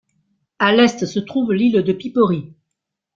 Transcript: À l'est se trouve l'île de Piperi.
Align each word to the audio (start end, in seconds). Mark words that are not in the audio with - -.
À 0.57 0.71
l'est 0.75 1.05
se 1.05 1.19
trouve 1.19 1.53
l'île 1.53 1.83
de 1.83 1.93
Piperi. 1.93 2.55